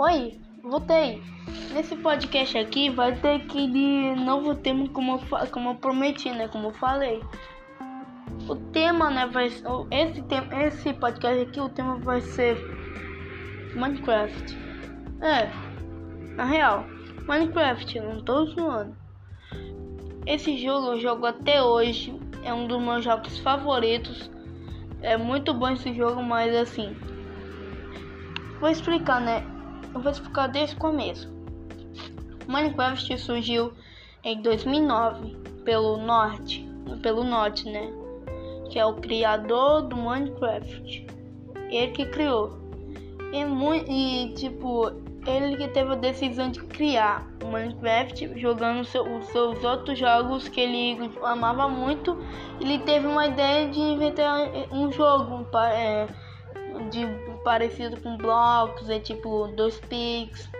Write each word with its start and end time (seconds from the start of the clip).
Oi, 0.00 0.40
voltei. 0.62 1.20
Nesse 1.74 1.96
podcast 1.96 2.56
aqui 2.56 2.88
vai 2.88 3.16
ter 3.16 3.40
que 3.46 3.66
de 3.66 4.14
novo 4.14 4.54
tema 4.54 4.88
como 4.90 5.18
como 5.50 5.70
eu 5.70 5.74
prometi, 5.74 6.30
né? 6.30 6.46
Como 6.46 6.68
eu 6.68 6.72
falei. 6.74 7.20
O 8.48 8.54
tema, 8.54 9.10
né, 9.10 9.26
vai 9.26 9.46
esse 9.46 10.22
tema, 10.22 10.62
esse 10.62 10.92
podcast 10.94 11.40
aqui, 11.40 11.60
o 11.60 11.68
tema 11.68 11.96
vai 11.96 12.20
ser 12.20 12.56
Minecraft. 13.74 14.56
É. 15.20 15.50
Na 16.36 16.44
real, 16.44 16.84
Minecraft, 17.26 17.98
não 17.98 18.22
tô 18.22 18.44
zoando. 18.44 18.96
Esse 20.24 20.56
jogo 20.58 20.92
eu 20.92 21.00
jogo 21.00 21.26
até 21.26 21.60
hoje, 21.60 22.16
é 22.44 22.54
um 22.54 22.68
dos 22.68 22.80
meus 22.80 23.02
jogos 23.02 23.36
favoritos. 23.40 24.30
É 25.02 25.16
muito 25.16 25.52
bom 25.52 25.70
esse 25.70 25.92
jogo, 25.92 26.22
mas 26.22 26.54
assim, 26.54 26.96
vou 28.60 28.70
explicar, 28.70 29.20
né? 29.20 29.57
Eu 29.94 30.00
vou 30.00 30.12
explicar 30.12 30.46
desde 30.48 30.76
o 30.76 30.78
começo. 30.78 31.30
Minecraft 32.46 33.18
surgiu 33.18 33.72
em 34.24 34.40
2009 34.40 35.36
pelo 35.64 35.98
Norte, 35.98 36.66
pelo 37.02 37.24
Norte, 37.24 37.68
né? 37.68 37.90
Que 38.70 38.78
é 38.78 38.86
o 38.86 38.94
criador 38.94 39.82
do 39.82 39.96
Minecraft. 39.96 41.06
Ele 41.70 41.92
que 41.92 42.06
criou. 42.06 42.58
E, 43.32 43.42
e 43.92 44.34
tipo, 44.34 44.90
ele 45.26 45.56
que 45.56 45.68
teve 45.68 45.92
a 45.92 45.96
decisão 45.96 46.50
de 46.50 46.62
criar 46.64 47.26
o 47.44 47.48
Minecraft 47.48 48.38
jogando 48.40 48.84
seu, 48.84 49.02
os 49.02 49.26
seus 49.26 49.62
outros 49.62 49.98
jogos 49.98 50.48
que 50.48 50.60
ele 50.60 51.10
amava 51.22 51.68
muito. 51.68 52.16
Ele 52.60 52.78
teve 52.78 53.06
uma 53.06 53.26
ideia 53.26 53.68
de 53.68 53.78
inventar 53.78 54.48
um 54.72 54.90
jogo 54.90 55.46
é, 55.70 56.06
de 56.90 57.04
parecido 57.48 57.98
com 58.02 58.14
blocos, 58.18 58.90
é 58.90 59.00
tipo 59.00 59.48
dois 59.56 59.80
pics 59.80 60.50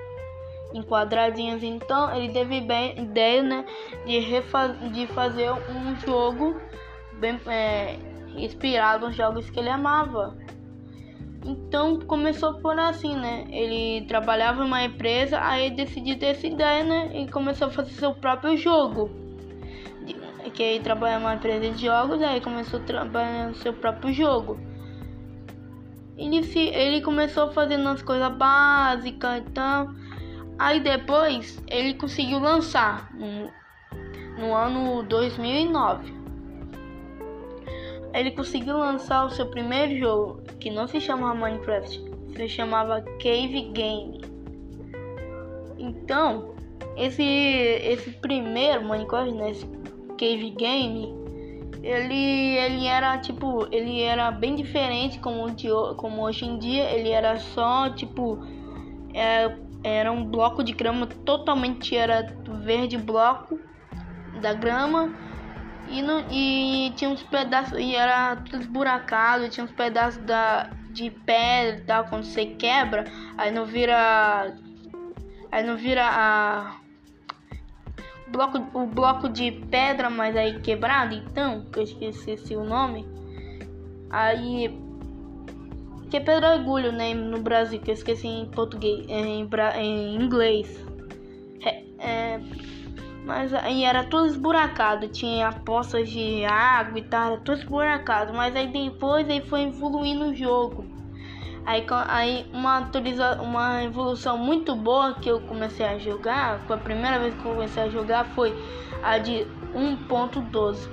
em 0.72 0.82
quadradinhos. 0.82 1.62
Então 1.62 2.16
ele 2.16 2.32
teve 2.32 2.62
bem 2.62 2.98
ideia 2.98 3.42
né, 3.42 3.66
de, 4.06 4.18
de 4.90 5.06
fazer 5.08 5.52
um 5.52 5.94
jogo 5.96 6.58
bem 7.20 7.38
é, 7.46 7.98
inspirado 8.38 9.06
nos 9.06 9.14
jogos 9.14 9.50
que 9.50 9.60
ele 9.60 9.68
amava. 9.68 10.34
Então 11.44 12.00
começou 12.00 12.54
por 12.54 12.78
assim, 12.78 13.14
né? 13.14 13.44
Ele 13.50 14.06
trabalhava 14.06 14.62
em 14.62 14.66
uma 14.66 14.82
empresa, 14.82 15.38
aí 15.42 15.70
decidiu 15.70 16.18
ter 16.18 16.28
essa 16.28 16.46
ideia, 16.46 16.84
né? 16.84 17.10
E 17.20 17.28
começou 17.30 17.68
a 17.68 17.70
fazer 17.70 17.90
seu 17.90 18.14
próprio 18.14 18.56
jogo. 18.56 19.10
Que 20.54 20.62
ele 20.62 20.82
trabalhava 20.82 21.20
em 21.20 21.26
uma 21.26 21.34
empresa 21.34 21.68
de 21.70 21.84
jogos, 21.84 22.22
aí 22.22 22.40
começou 22.40 22.80
a 22.80 22.82
trabalhar 22.82 23.48
no 23.48 23.54
seu 23.56 23.74
próprio 23.74 24.10
jogo. 24.10 24.58
Ele, 26.18 26.42
se, 26.42 26.58
ele 26.58 27.00
começou 27.00 27.52
fazendo 27.52 27.88
as 27.88 28.02
coisas 28.02 28.30
básicas 28.34 29.38
e 29.38 29.50
tal. 29.52 29.88
Aí 30.58 30.80
depois 30.80 31.62
ele 31.68 31.94
conseguiu 31.94 32.40
lançar 32.40 33.10
no, 33.14 33.50
no 34.38 34.54
ano 34.54 35.04
2009 35.04 36.18
ele 38.14 38.30
conseguiu 38.30 38.78
lançar 38.78 39.26
o 39.26 39.30
seu 39.30 39.46
primeiro 39.46 39.98
jogo, 39.98 40.42
que 40.58 40.70
não 40.70 40.86
se 40.86 41.00
chamava 41.00 41.34
Minecraft, 41.34 42.02
se 42.34 42.48
chamava 42.48 43.02
Cave 43.02 43.70
Game. 43.72 44.20
Então, 45.78 46.54
esse 46.96 47.22
esse 47.22 48.10
primeiro 48.12 48.84
Minecraft, 48.84 49.32
né, 49.32 49.50
esse 49.50 49.66
Cave 50.18 50.50
Game, 50.50 51.14
ele 51.82 52.56
ele 52.56 52.86
era 52.86 53.18
tipo, 53.18 53.66
ele 53.70 54.02
era 54.02 54.30
bem 54.30 54.54
diferente 54.54 55.18
como 55.18 55.50
de, 55.50 55.68
como 55.96 56.22
hoje 56.22 56.44
em 56.44 56.58
dia, 56.58 56.90
ele 56.90 57.10
era 57.10 57.38
só 57.38 57.90
tipo 57.90 58.38
é, 59.14 59.56
era 59.82 60.10
um 60.12 60.24
bloco 60.24 60.62
de 60.62 60.72
grama 60.72 61.06
totalmente 61.06 61.96
era 61.96 62.26
verde 62.64 62.96
bloco 62.96 63.60
da 64.40 64.52
grama 64.52 65.14
e, 65.88 66.02
no, 66.02 66.20
e 66.30 66.92
tinha 66.96 67.08
uns 67.08 67.22
pedaços, 67.22 67.78
e 67.78 67.94
era 67.94 68.36
tudo 68.36 68.60
esburacado, 68.60 69.48
tinha 69.48 69.64
uns 69.64 69.72
pedaços 69.72 70.22
da, 70.22 70.70
de 70.90 71.10
pedra 71.10 71.80
e 71.80 71.84
tal, 71.86 72.04
quando 72.04 72.24
você 72.24 72.44
quebra, 72.44 73.04
aí 73.38 73.50
não 73.50 73.64
vira. 73.64 74.54
Aí 75.50 75.64
não 75.64 75.76
vira 75.76 76.06
a. 76.06 76.76
Bloco, 78.30 78.58
o 78.74 78.86
bloco 78.86 79.28
de 79.28 79.52
pedra, 79.52 80.10
mas 80.10 80.36
aí 80.36 80.60
quebrado, 80.60 81.14
então, 81.14 81.64
que 81.72 81.78
eu 81.78 81.82
esqueci 81.82 82.56
o 82.56 82.64
nome. 82.64 83.06
Aí. 84.10 84.76
Que 86.10 86.16
é 86.16 86.20
pedregulho, 86.20 86.90
né? 86.90 87.12
No 87.12 87.40
Brasil, 87.40 87.80
que 87.80 87.90
eu 87.90 87.94
esqueci 87.94 88.26
em 88.26 88.46
português, 88.46 89.06
em, 89.08 89.48
em 89.76 90.14
inglês. 90.14 90.84
É, 91.62 91.84
é 91.98 92.40
mas 93.28 93.52
aí 93.52 93.84
era 93.84 94.04
tudo 94.04 94.24
esburacado, 94.24 95.06
tinha 95.06 95.52
poças 95.52 96.08
de 96.08 96.46
água 96.46 96.98
e 96.98 97.02
tal, 97.02 97.32
era 97.32 97.40
tudo 97.42 97.58
esburacado. 97.58 98.32
Mas 98.32 98.56
aí 98.56 98.68
depois 98.68 99.28
aí 99.28 99.42
foi 99.42 99.64
evoluindo 99.64 100.30
o 100.30 100.34
jogo. 100.34 100.86
Aí, 101.68 101.84
aí 102.08 102.46
uma, 102.50 102.78
atualiza, 102.78 103.42
uma 103.42 103.84
evolução 103.84 104.38
muito 104.38 104.74
boa 104.74 105.12
que 105.12 105.30
eu 105.30 105.38
comecei 105.42 105.84
a 105.84 105.98
jogar, 105.98 106.60
foi 106.60 106.76
a 106.76 106.78
primeira 106.78 107.18
vez 107.18 107.34
que 107.34 107.44
eu 107.44 107.52
comecei 107.52 107.82
a 107.82 107.88
jogar 107.90 108.24
foi 108.34 108.54
a 109.02 109.18
de 109.18 109.46
1.12. 109.74 110.88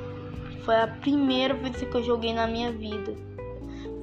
Foi 0.65 0.75
a 0.75 0.87
primeira 0.87 1.53
vez 1.53 1.77
que 1.77 1.95
eu 1.95 2.03
joguei 2.03 2.33
na 2.33 2.45
minha 2.45 2.73
vida. 2.73 3.15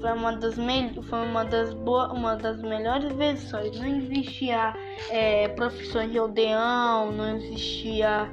Foi 0.00 0.12
uma 0.12 0.32
das, 0.32 0.54
foi 0.54 1.26
uma 1.26 1.44
das, 1.44 1.74
boas, 1.74 2.10
uma 2.10 2.36
das 2.36 2.62
melhores 2.62 3.12
versões. 3.12 3.78
Não 3.78 3.86
existia 3.86 4.72
é, 5.10 5.48
profissões 5.48 6.10
de 6.10 6.16
aldeão, 6.16 7.12
não 7.12 7.36
existia 7.36 8.32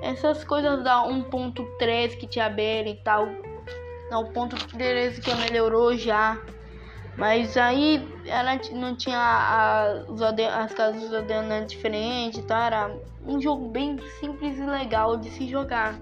essas 0.00 0.42
coisas 0.42 0.82
da 0.82 1.04
1.3 1.06 2.16
que 2.16 2.26
tinha 2.26 2.46
abelha 2.46 2.88
e 2.88 2.96
tal. 2.96 3.28
Ponto 4.32 4.56
13 4.56 5.20
que 5.20 5.34
melhorou 5.34 5.94
já. 5.94 6.40
Mas 7.18 7.56
aí 7.56 8.08
ela 8.26 8.58
não 8.72 8.94
tinha 8.94 9.18
a, 9.18 10.04
os 10.08 10.22
as 10.22 10.72
casas 10.72 11.02
dos 11.02 11.12
aldeanos 11.12 11.66
diferentes, 11.66 12.42
tá? 12.44 12.66
Era 12.66 12.96
um 13.26 13.40
jogo 13.40 13.68
bem 13.68 13.98
simples 14.20 14.56
e 14.56 14.64
legal 14.64 15.16
de 15.16 15.28
se 15.30 15.46
jogar 15.48 15.98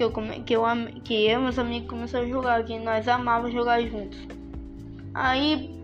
que 0.00 0.04
eu, 0.04 0.10
que 0.10 0.54
eu, 0.54 0.62
que 1.04 1.14
eu 1.26 1.38
e 1.38 1.38
meus 1.38 1.58
amigos 1.58 1.90
começamos 1.90 2.26
a 2.26 2.30
jogar, 2.30 2.64
que 2.64 2.78
nós 2.78 3.06
amávamos 3.06 3.52
jogar 3.52 3.82
juntos. 3.82 4.18
Aí, 5.12 5.78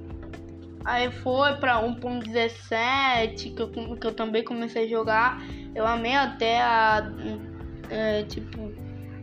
aí 0.87 1.11
foi 1.11 1.55
pra 1.57 1.83
1.17 1.83 3.55
que 3.55 3.61
eu, 3.61 3.69
que 3.97 4.07
eu 4.07 4.15
também 4.15 4.43
comecei 4.43 4.85
a 4.85 4.89
jogar. 4.89 5.39
Eu 5.75 5.87
amei 5.87 6.15
até 6.15 6.63
a, 6.63 7.13
é, 7.91 8.23
tipo, 8.23 8.73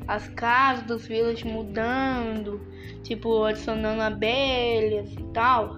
as 0.07 0.27
casas 0.29 0.85
dos 0.85 1.07
vilas 1.07 1.41
mudando, 1.43 2.61
tipo, 3.03 3.43
adicionando 3.43 4.01
abelhas 4.01 5.11
e 5.13 5.23
tal. 5.33 5.77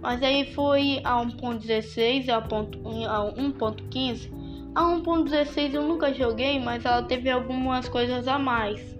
Mas 0.00 0.22
aí 0.22 0.52
foi 0.52 1.00
a 1.04 1.16
1.16 1.24 2.26
e 2.26 2.30
a 2.30 2.40
1.15 2.40 4.36
a 4.76 4.82
1.16 4.82 5.72
eu 5.72 5.82
nunca 5.88 6.12
joguei, 6.12 6.60
mas 6.60 6.84
ela 6.84 7.02
teve 7.02 7.30
algumas 7.30 7.88
coisas 7.88 8.28
a 8.28 8.38
mais. 8.38 8.94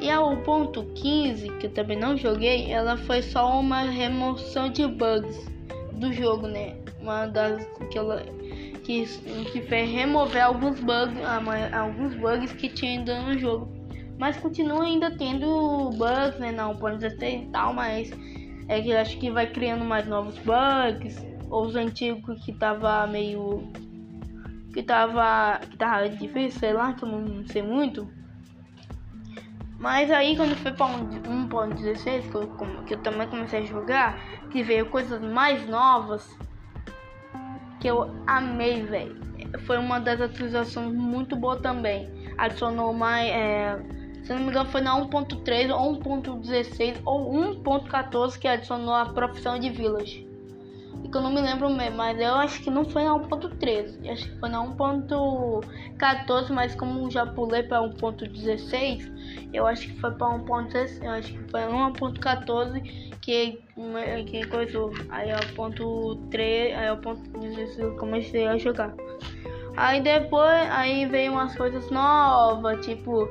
E 0.00 0.08
a 0.08 0.16
1.15, 0.16 1.58
que 1.58 1.66
eu 1.66 1.70
também 1.70 1.98
não 1.98 2.16
joguei, 2.16 2.72
ela 2.72 2.96
foi 2.96 3.20
só 3.20 3.60
uma 3.60 3.82
remoção 3.82 4.70
de 4.70 4.86
bugs 4.86 5.38
do 5.92 6.10
jogo, 6.14 6.46
né? 6.46 6.76
Uma 6.98 7.26
das 7.26 7.62
que 7.90 7.98
ela 7.98 8.22
que, 8.84 9.04
que 9.52 9.60
fez 9.60 9.90
remover 9.90 10.44
alguns 10.44 10.80
bugs, 10.80 11.14
alguns 11.74 12.14
bugs 12.14 12.52
que 12.54 12.70
tinha 12.70 12.92
ainda 12.92 13.20
no 13.20 13.38
jogo. 13.38 13.68
Mas 14.22 14.36
continua 14.36 14.84
ainda 14.84 15.10
tendo 15.10 15.90
bugs, 15.96 16.38
né? 16.38 16.52
Na 16.52 16.68
1.16 16.68 17.42
e 17.42 17.46
tal, 17.50 17.74
mas 17.74 18.08
é 18.68 18.80
que 18.80 18.94
acho 18.94 19.18
que 19.18 19.32
vai 19.32 19.48
criando 19.48 19.84
mais 19.84 20.06
novos 20.06 20.38
bugs. 20.38 21.20
Ou 21.50 21.66
os 21.66 21.74
antigos 21.74 22.40
que 22.44 22.52
tava 22.52 23.04
meio 23.08 23.68
que 24.72 24.80
tava, 24.80 25.58
que 25.68 25.76
tava 25.76 26.08
difícil, 26.08 26.60
sei 26.60 26.72
lá, 26.72 26.92
que 26.92 27.02
eu 27.02 27.08
não 27.08 27.44
sei 27.48 27.62
muito. 27.62 28.08
Mas 29.80 30.08
aí 30.08 30.36
quando 30.36 30.54
foi 30.54 30.70
para 30.70 30.86
1.16, 30.86 32.30
que, 32.30 32.34
eu, 32.36 32.46
que 32.86 32.94
eu 32.94 33.02
também 33.02 33.26
comecei 33.26 33.58
a 33.58 33.66
jogar, 33.66 34.20
que 34.52 34.62
veio 34.62 34.86
coisas 34.86 35.20
mais 35.20 35.68
novas, 35.68 36.30
que 37.80 37.88
eu 37.88 38.14
amei, 38.28 38.84
velho. 38.84 39.20
Foi 39.66 39.78
uma 39.78 39.98
das 39.98 40.20
atualizações 40.20 40.94
muito 40.94 41.34
boa 41.34 41.56
também. 41.56 42.08
Adicionou 42.38 42.94
mais, 42.94 43.28
é, 43.28 44.01
se 44.22 44.32
não 44.32 44.40
me 44.40 44.48
engano 44.48 44.70
foi 44.70 44.80
na 44.80 44.94
1.3 45.00 45.74
ou 45.74 45.98
1.16 45.98 47.00
ou 47.04 47.32
1.14 47.62 48.38
que 48.38 48.46
adicionou 48.46 48.94
a 48.94 49.06
profissão 49.06 49.58
de 49.58 49.70
village. 49.70 50.26
que 51.10 51.16
eu 51.16 51.20
não 51.20 51.32
me 51.32 51.40
lembro 51.40 51.68
mesmo, 51.68 51.96
mas 51.96 52.18
eu 52.18 52.34
acho 52.36 52.62
que 52.62 52.70
não 52.70 52.84
foi 52.84 53.04
na 53.04 53.14
1.13, 53.14 54.10
acho 54.10 54.30
que 54.30 54.38
foi 54.38 54.48
na 54.48 54.64
1.14, 54.64 56.50
mas 56.50 56.74
como 56.74 57.10
já 57.10 57.26
pulei 57.26 57.62
para 57.64 57.80
1.16, 57.82 59.12
eu 59.52 59.66
acho 59.66 59.88
que 59.88 60.00
foi 60.00 60.12
para 60.12 60.28
1.16, 60.28 61.02
eu 61.02 61.10
acho 61.10 61.32
que 61.32 61.50
foi 61.50 61.60
1.14 61.60 63.12
que 63.20 63.62
que 64.26 64.46
coisou. 64.48 64.92
Aí 65.08 65.30
é 65.30 65.36
o 65.36 65.54
ponto 65.54 66.16
3, 66.30 66.76
aí 66.76 66.86
é 66.86 66.92
o 66.92 66.98
ponto 66.98 67.22
16 67.38 67.78
eu 67.78 67.96
comecei 67.96 68.46
a 68.46 68.58
jogar. 68.58 68.94
Aí 69.76 70.00
depois 70.00 70.70
aí 70.70 71.06
veio 71.06 71.32
umas 71.32 71.56
coisas 71.56 71.90
novas, 71.90 72.84
tipo 72.84 73.28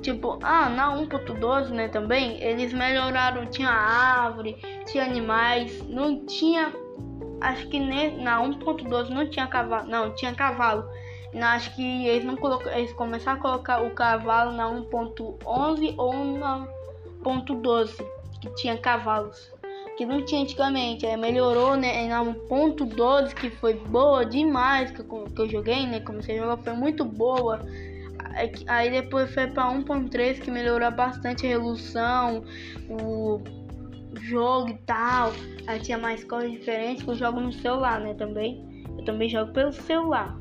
tipo, 0.00 0.38
ah, 0.42 0.68
na 0.68 0.96
1.12, 0.96 1.68
né, 1.70 1.88
também, 1.88 2.42
eles 2.42 2.72
melhoraram, 2.72 3.44
tinha 3.46 3.68
árvore, 3.68 4.56
tinha 4.86 5.04
animais, 5.04 5.86
não 5.88 6.24
tinha 6.24 6.72
acho 7.40 7.68
que 7.68 7.78
na 7.78 8.40
1.12 8.42 9.10
não 9.10 9.28
tinha 9.28 9.46
cavalo, 9.46 9.88
não, 9.88 10.14
tinha 10.14 10.34
cavalo. 10.34 10.88
Acho 11.34 11.74
que 11.74 12.06
eles 12.06 12.24
não 12.24 12.36
colocam, 12.36 12.72
eles 12.72 12.92
começaram 12.94 13.38
a 13.38 13.42
colocar 13.42 13.82
o 13.82 13.90
cavalo 13.90 14.52
na 14.52 14.70
1.11 14.70 15.94
ou 15.98 16.24
na 16.24 16.66
1.12, 17.22 18.06
que 18.40 18.48
tinha 18.54 18.78
cavalos. 18.78 19.52
Que 19.96 20.04
não 20.04 20.24
tinha 20.24 20.42
antigamente, 20.42 21.06
aí 21.06 21.16
melhorou, 21.16 21.74
né? 21.74 22.06
Na 22.08 22.22
1.12, 22.22 23.34
que 23.34 23.48
foi 23.48 23.74
boa 23.74 24.26
demais 24.26 24.90
que 24.90 25.00
eu, 25.00 25.24
que 25.24 25.40
eu 25.40 25.48
joguei, 25.48 25.86
né? 25.86 26.00
Comecei 26.00 26.38
a 26.38 26.42
jogar, 26.42 26.58
foi 26.58 26.74
muito 26.74 27.04
boa. 27.04 27.60
Aí 28.66 28.90
depois 28.90 29.32
foi 29.32 29.46
para 29.46 29.72
1.3 29.72 30.40
que 30.40 30.50
melhorou 30.50 30.90
bastante 30.90 31.46
a 31.46 31.48
resolução, 31.48 32.44
o 32.90 33.40
jogo 34.20 34.68
e 34.68 34.78
tal. 34.84 35.32
Aí 35.66 35.80
tinha 35.80 35.96
mais 35.96 36.22
coisas 36.24 36.50
diferentes 36.50 37.02
que 37.02 37.10
eu 37.10 37.14
jogo 37.14 37.40
no 37.40 37.52
celular, 37.52 37.98
né? 38.00 38.12
Também. 38.14 38.84
Eu 38.98 39.04
também 39.04 39.28
jogo 39.30 39.52
pelo 39.52 39.72
celular. 39.72 40.36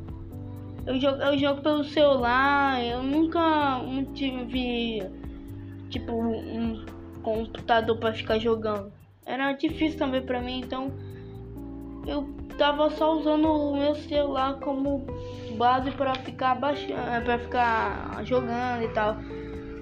Eu 0.86 1.00
jogo, 1.00 1.22
eu 1.22 1.38
jogo 1.38 1.62
pelo 1.62 1.84
celular, 1.84 2.84
eu 2.84 3.02
nunca 3.02 3.82
tive 4.14 5.02
tipo 5.90 6.14
um 6.14 6.86
computador 7.24 7.98
para 7.98 8.14
ficar 8.14 8.38
jogando. 8.38 8.95
Era 9.26 9.54
difícil 9.54 9.98
também 9.98 10.22
para 10.22 10.40
mim, 10.40 10.60
então 10.60 10.94
eu 12.06 12.30
tava 12.58 12.90
só 12.92 13.18
usando 13.18 13.48
o 13.48 13.76
meu 13.76 13.96
celular 13.96 14.60
como 14.60 15.06
base 15.58 15.92
para 15.92 16.14
ficar 16.16 16.56
baixando, 16.56 17.26
para 17.26 17.40
ficar 17.40 18.24
jogando 18.24 18.84
e 18.84 18.88
tal. 18.90 19.18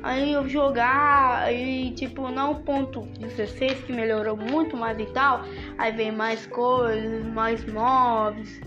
Aí 0.02 0.34
eu 0.34 0.48
jogar, 0.50 1.44
aí 1.44 1.92
tipo, 1.92 2.30
não 2.30 2.56
ponto 2.56 3.02
16 3.20 3.84
que 3.86 3.94
melhorou 3.94 4.36
muito 4.36 4.76
mais 4.76 5.00
e 5.00 5.06
tal. 5.08 5.44
Aí 5.78 5.92
vem 5.94 6.12
mais 6.12 6.46
coisas, 6.48 7.26
mais 7.28 7.66
mobs, 7.66 8.60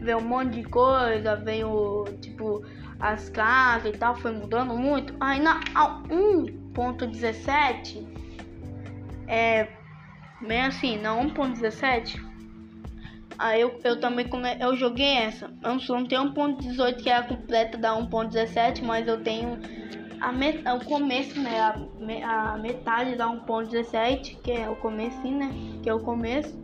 vem 0.00 0.14
um 0.14 0.20
monte 0.20 0.60
de 0.60 0.64
coisa, 0.64 1.36
vem 1.36 1.62
o 1.64 2.04
tipo 2.20 2.64
as 2.98 3.28
casas 3.28 3.94
e 3.94 3.98
tal, 3.98 4.16
foi 4.16 4.32
mudando 4.32 4.74
muito. 4.74 5.14
Aí 5.20 5.38
na 5.40 5.60
1.17 6.08 8.04
é 9.28 9.68
bem 10.40 10.62
assim, 10.62 10.98
na 10.98 11.14
1.17 11.14 12.26
Aí 13.38 13.60
eu, 13.60 13.78
eu 13.84 14.00
também 14.00 14.26
come, 14.28 14.56
eu 14.58 14.74
joguei 14.76 15.14
essa. 15.14 15.50
Eu 15.62 15.74
não 15.74 16.06
tenho 16.06 16.32
1.18 16.32 17.02
que 17.02 17.10
é 17.10 17.16
a 17.16 17.22
completa 17.22 17.76
da 17.76 17.94
1.17, 17.94 18.82
mas 18.82 19.06
eu 19.06 19.22
tenho 19.22 19.58
a 20.20 20.32
met, 20.32 20.62
o 20.66 20.84
começo, 20.84 21.38
né? 21.40 21.60
A, 21.60 22.52
a 22.52 22.58
metade 22.58 23.14
da 23.14 23.26
1.17, 23.26 24.40
que 24.42 24.52
é 24.52 24.68
o 24.68 24.76
começo, 24.76 25.20
né? 25.30 25.50
Que 25.82 25.88
é 25.90 25.94
o 25.94 26.00
começo. 26.00 26.56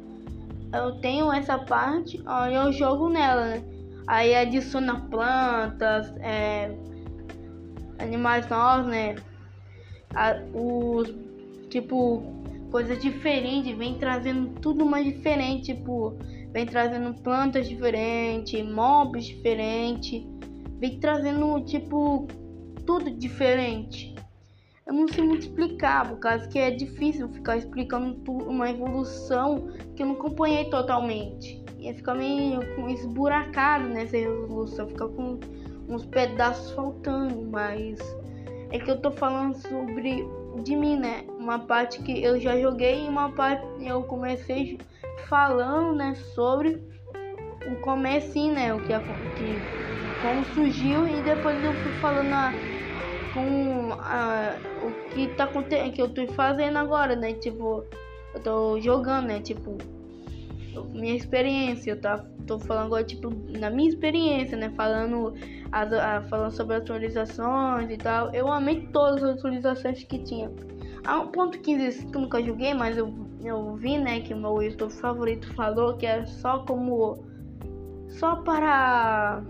Eu 0.73 0.93
tenho 1.01 1.31
essa 1.31 1.59
parte, 1.59 2.23
aí 2.25 2.55
eu 2.55 2.73
jogo 2.73 3.11
nela, 3.11 3.47
né? 3.49 3.63
Aí 4.07 4.35
adiciona 4.35 4.99
plantas, 5.11 6.11
é, 6.21 6.75
animais 7.99 8.49
novos, 8.49 8.87
né? 8.87 9.17
A, 10.15 10.37
os 10.55 11.15
tipo 11.69 12.42
coisas 12.73 12.99
diferentes, 12.99 13.77
vem 13.77 13.99
trazendo 13.99 14.59
tudo 14.61 14.87
mais 14.87 15.05
diferente, 15.05 15.75
tipo, 15.75 16.17
vem 16.51 16.65
trazendo 16.65 17.13
plantas 17.23 17.69
diferentes, 17.69 18.65
mobs 18.65 19.27
diferentes, 19.27 20.27
vem 20.81 20.99
trazendo 20.99 21.61
tipo 21.67 22.27
tudo 22.87 23.11
diferente. 23.11 24.15
Eu 24.87 24.95
não 24.95 25.07
sei 25.07 25.23
muito 25.23 25.43
explicar, 25.43 26.09
por 26.09 26.19
causa 26.19 26.49
que 26.49 26.59
é 26.59 26.71
difícil 26.71 27.29
ficar 27.29 27.59
explicando 27.59 28.19
uma 28.33 28.69
evolução 28.71 29.71
que 29.95 30.03
eu 30.03 30.07
não 30.07 30.15
acompanhei 30.15 30.65
totalmente. 30.71 31.63
Ia 31.79 31.95
ficar 31.95 32.15
meio 32.15 32.63
esburacado 32.89 33.87
nessa 33.89 34.17
evolução, 34.17 34.89
ficar 34.89 35.09
com 35.09 35.39
uns 35.89 36.07
pedaços 36.07 36.73
faltando, 36.73 37.49
mas 37.51 38.01
é 38.71 38.79
que 38.79 38.91
eu 38.91 39.01
tô 39.01 39.11
falando 39.11 39.55
sobre 39.57 40.27
de 40.65 40.75
mim, 40.75 40.97
né? 40.97 41.25
Uma 41.43 41.59
parte 41.59 42.01
que 42.03 42.23
eu 42.23 42.39
já 42.39 42.57
joguei 42.57 43.05
e 43.05 43.09
uma 43.09 43.33
parte 43.33 43.67
eu 43.85 44.05
comecei 44.05 44.79
falando, 45.29 45.97
né, 45.97 46.15
sobre 46.35 46.81
o 47.67 47.81
começo, 47.81 48.53
né, 48.53 48.73
o 48.73 48.81
que, 48.81 48.93
que 49.37 49.63
como 50.21 50.45
surgiu 50.45 51.09
e 51.09 51.21
depois 51.21 51.63
eu 51.65 51.75
fui 51.75 51.91
falando 51.93 52.33
a 52.33 52.55
com 53.33 53.93
a, 53.95 54.59
o 54.83 55.11
que 55.11 55.29
tá 55.29 55.45
acontecendo, 55.45 55.93
que 55.93 56.03
eu 56.03 56.09
tô 56.09 56.27
fazendo 56.35 56.77
agora, 56.77 57.17
né? 57.17 57.33
Tipo, 57.33 57.85
eu 58.35 58.41
tô 58.43 58.81
jogando, 58.81 59.27
né? 59.27 59.41
Tipo, 59.41 59.79
minha 60.93 61.15
experiência, 61.15 61.93
eu 61.93 62.01
tá, 62.01 62.25
tô 62.47 62.59
falando 62.59 62.87
agora, 62.87 63.05
tipo, 63.05 63.31
na 63.59 63.71
minha 63.71 63.89
experiência, 63.89 64.57
né? 64.57 64.71
Falando, 64.77 65.35
as, 65.71 65.93
a, 65.93 66.23
falando 66.23 66.53
sobre 66.53 66.77
atualizações 66.77 67.91
e 67.91 67.97
tal. 67.97 68.33
Eu 68.35 68.53
amei 68.53 68.87
todas 68.93 69.23
as 69.23 69.39
atualizações 69.39 70.05
que 70.05 70.19
tinha. 70.19 70.51
A 71.05 71.25
1.15 71.25 72.11
que 72.11 72.17
eu 72.17 72.21
nunca 72.21 72.43
joguei, 72.43 72.75
mas 72.75 72.97
eu, 72.97 73.13
eu 73.43 73.75
vi, 73.75 73.99
né, 73.99 74.21
que 74.21 74.33
o 74.33 74.37
meu 74.37 74.63
YouTube 74.63 74.93
favorito 74.93 75.53
falou 75.55 75.97
que 75.97 76.07
era 76.07 76.27
só 76.27 76.61
como. 76.61 77.25
Só 78.09 78.37
para. 78.37 79.43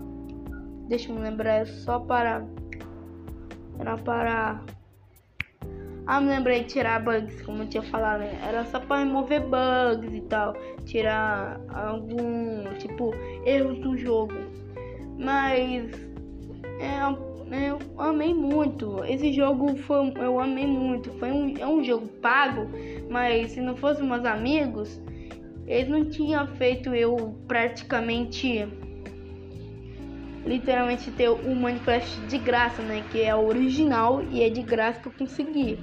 Deixa 0.87 1.11
eu 1.11 1.15
me 1.15 1.21
lembrar, 1.21 1.65
só 1.67 1.99
para 1.99 2.45
era 3.79 3.97
para. 3.97 4.61
Ah, 6.05 6.19
me 6.19 6.29
lembrei 6.29 6.63
de 6.63 6.69
tirar 6.69 7.03
bugs, 7.03 7.41
como 7.43 7.63
eu 7.63 7.69
tinha 7.69 7.83
falado, 7.83 8.19
né? 8.19 8.39
Era 8.45 8.65
só 8.65 8.79
para 8.79 9.03
remover 9.03 9.41
bugs 9.41 10.13
e 10.13 10.21
tal. 10.21 10.53
Tirar 10.85 11.59
algum, 11.73 12.73
tipo, 12.77 13.13
erros 13.45 13.79
do 13.79 13.97
jogo. 13.97 14.33
Mas. 15.17 15.91
É, 16.79 16.99
eu 17.53 17.79
amei 17.97 18.33
muito. 18.33 19.03
Esse 19.05 19.31
jogo 19.33 19.75
foi. 19.77 20.13
Eu 20.15 20.39
amei 20.39 20.65
muito. 20.65 21.11
Foi 21.19 21.31
um, 21.31 21.57
é 21.57 21.67
um 21.67 21.83
jogo 21.83 22.07
pago, 22.21 22.67
mas 23.09 23.51
se 23.51 23.61
não 23.61 23.75
fossem 23.75 24.07
meus 24.07 24.25
amigos, 24.25 24.99
eles 25.67 25.89
não 25.89 26.09
tinham 26.09 26.47
feito 26.55 26.93
eu 26.93 27.35
praticamente 27.47 28.67
literalmente 30.45 31.09
ter 31.11 31.29
o 31.29 31.55
Minecraft 31.55 32.21
de 32.27 32.37
graça, 32.37 32.81
né? 32.81 33.03
Que 33.11 33.21
é 33.21 33.35
o 33.35 33.45
original 33.45 34.23
e 34.23 34.41
é 34.41 34.49
de 34.49 34.61
graça 34.61 34.99
que 34.99 35.07
eu 35.07 35.13
consegui. 35.13 35.79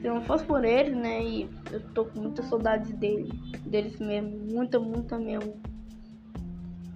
Se 0.00 0.06
não 0.06 0.22
fosse 0.22 0.44
por 0.44 0.64
eles, 0.64 0.96
né? 0.96 1.22
E 1.22 1.48
eu 1.72 1.80
tô 1.94 2.04
com 2.04 2.20
muita 2.20 2.42
saudade 2.42 2.92
dele, 2.92 3.28
deles 3.64 3.98
mesmo, 3.98 4.38
muita, 4.46 4.78
muita 4.78 5.18
mesmo. 5.18 5.60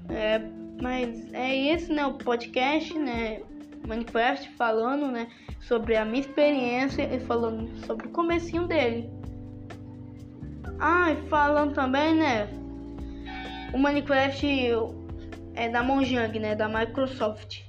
É, 0.08 0.40
mas 0.80 1.32
é 1.32 1.72
esse, 1.72 1.92
né? 1.92 2.06
O 2.06 2.14
podcast, 2.14 2.96
né? 2.98 3.42
Minecraft 3.86 4.48
falando, 4.56 5.10
né? 5.10 5.28
Sobre 5.60 5.96
a 5.96 6.04
minha 6.04 6.20
experiência 6.20 7.02
e 7.02 7.20
falando 7.20 7.68
sobre 7.86 8.06
o 8.06 8.10
comecinho 8.10 8.66
dele. 8.66 9.10
Ah, 10.78 11.12
e 11.12 11.28
falando 11.28 11.74
também, 11.74 12.14
né? 12.14 12.48
O 13.72 13.78
Minecraft 13.78 14.46
é 15.54 15.68
da 15.68 15.82
Mojang, 15.82 16.38
né, 16.38 16.54
da 16.54 16.68
Microsoft, 16.68 17.62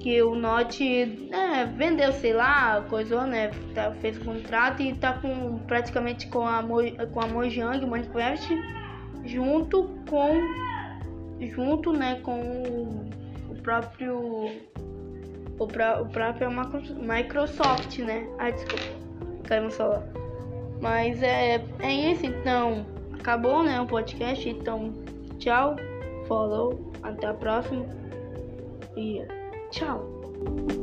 que 0.00 0.20
o 0.22 0.34
Note 0.34 1.06
né, 1.30 1.72
vendeu, 1.76 2.12
sei 2.12 2.32
lá, 2.32 2.82
coisa, 2.82 3.24
né, 3.24 3.50
tá, 3.74 3.92
fez 4.00 4.18
contrato 4.18 4.82
e 4.82 4.94
tá 4.94 5.14
com 5.14 5.58
praticamente 5.60 6.26
com 6.26 6.46
a 6.46 6.62
com 7.12 7.20
a 7.20 7.26
Mojang 7.26 7.86
Minecraft 7.86 8.48
junto 9.24 9.84
com 10.08 10.32
junto, 11.40 11.92
né, 11.92 12.20
com 12.22 13.06
o 13.48 13.54
próprio 13.62 14.50
o, 15.58 15.64
o 15.64 16.08
próprio 16.08 16.50
Microsoft, 16.50 17.98
né? 17.98 18.26
Ah, 18.38 18.50
desculpa, 18.50 18.84
caiu 19.44 19.64
no 19.64 19.70
celular. 19.70 20.02
Mas 20.80 21.22
é, 21.22 21.64
é 21.80 21.92
isso, 21.92 22.26
então. 22.26 22.84
Acabou, 23.12 23.62
né, 23.62 23.80
o 23.80 23.86
podcast. 23.86 24.48
Então, 24.48 24.92
tchau, 25.38 25.76
follow 26.26 26.92
até 27.02 27.28
a 27.28 27.34
próxima 27.34 27.86
e 28.96 29.22
tchau! 29.70 30.81